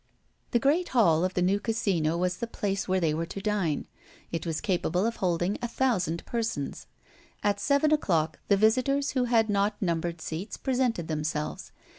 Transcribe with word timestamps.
The 0.49 0.57
great 0.57 0.89
hall 0.97 1.23
of 1.23 1.35
the 1.35 1.43
new 1.43 1.59
Casino 1.59 2.17
was 2.17 2.37
the 2.37 2.47
place 2.47 2.87
where 2.87 2.99
they 2.99 3.13
were 3.13 3.27
to 3.27 3.39
dine. 3.39 3.85
It 4.31 4.47
was 4.47 4.59
capable 4.59 5.05
of 5.05 5.17
holding 5.17 5.59
a 5.61 5.67
thousand 5.67 6.25
persons. 6.25 6.87
At 7.43 7.59
seven 7.59 7.91
o'clock 7.91 8.39
the 8.47 8.57
visitors 8.57 9.11
who 9.11 9.25
had 9.25 9.47
not 9.47 9.79
numbered 9.79 10.19
seats 10.19 10.57
presented 10.57 11.07
themselves. 11.07 11.71